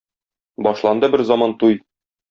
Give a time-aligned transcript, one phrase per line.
[0.69, 1.81] Башланды берзаман туй.